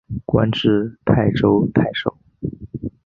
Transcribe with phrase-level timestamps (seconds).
[0.25, 2.17] 官至泰州太守。